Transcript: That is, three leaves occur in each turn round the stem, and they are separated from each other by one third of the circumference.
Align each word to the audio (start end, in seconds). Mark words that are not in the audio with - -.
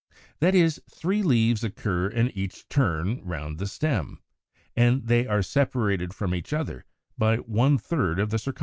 That 0.39 0.55
is, 0.55 0.81
three 0.89 1.21
leaves 1.21 1.63
occur 1.63 2.07
in 2.07 2.31
each 2.31 2.67
turn 2.69 3.23
round 3.23 3.59
the 3.59 3.67
stem, 3.67 4.17
and 4.75 5.05
they 5.05 5.27
are 5.27 5.43
separated 5.43 6.11
from 6.11 6.33
each 6.33 6.53
other 6.53 6.85
by 7.19 7.37
one 7.37 7.77
third 7.77 8.17
of 8.19 8.31
the 8.31 8.39
circumference. 8.39 8.59